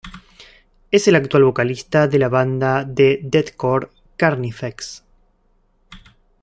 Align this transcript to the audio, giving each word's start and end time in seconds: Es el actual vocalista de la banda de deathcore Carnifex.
Es 0.89 1.07
el 1.07 1.13
actual 1.13 1.43
vocalista 1.43 2.07
de 2.07 2.17
la 2.17 2.27
banda 2.27 2.85
de 2.85 3.19
deathcore 3.21 3.89
Carnifex. 4.17 5.03